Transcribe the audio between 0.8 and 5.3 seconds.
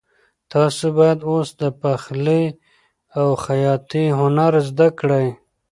باید اوس د پخلي او خیاطۍ هنر زده کړئ.